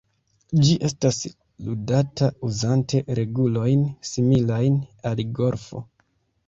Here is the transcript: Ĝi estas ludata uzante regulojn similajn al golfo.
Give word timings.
Ĝi 0.61 0.77
estas 0.87 1.19
ludata 1.67 2.31
uzante 2.49 3.05
regulojn 3.21 3.87
similajn 4.15 4.83
al 5.13 5.25
golfo. 5.43 5.89